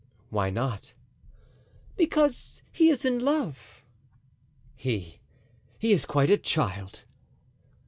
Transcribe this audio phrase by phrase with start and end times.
[0.31, 0.93] "Why not?"
[1.95, 3.83] "Because he is in love."
[4.75, 5.19] "He!
[5.77, 7.03] he is quite a child!"